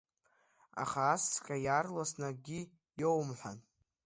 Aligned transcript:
Аха 0.81 1.01
асҵәҟьа 1.13 1.57
иаарласны 1.65 2.25
акгьы 2.29 2.59
иоумҳәан. 2.99 3.59